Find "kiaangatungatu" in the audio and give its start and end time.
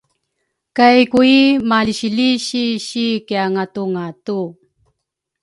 3.27-4.39